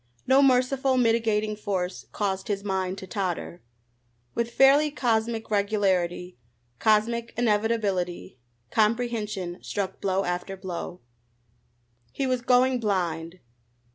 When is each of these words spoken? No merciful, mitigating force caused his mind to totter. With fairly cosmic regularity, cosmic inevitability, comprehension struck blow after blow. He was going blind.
No 0.25 0.41
merciful, 0.41 0.97
mitigating 0.97 1.55
force 1.55 2.07
caused 2.11 2.47
his 2.47 2.63
mind 2.63 2.97
to 2.97 3.05
totter. 3.05 3.61
With 4.33 4.49
fairly 4.49 4.89
cosmic 4.89 5.51
regularity, 5.51 6.39
cosmic 6.79 7.35
inevitability, 7.37 8.39
comprehension 8.71 9.59
struck 9.61 10.01
blow 10.01 10.23
after 10.25 10.57
blow. 10.57 11.01
He 12.11 12.25
was 12.25 12.41
going 12.41 12.79
blind. 12.79 13.41